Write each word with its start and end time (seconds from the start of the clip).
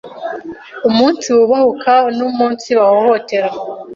umunsibubahuka 0.87 1.93
no 2.15 2.23
umunsibahohotera 2.31 3.49